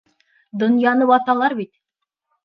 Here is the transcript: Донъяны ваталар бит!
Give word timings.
Донъяны 0.61 1.07
ваталар 1.11 1.55
бит! 1.59 1.71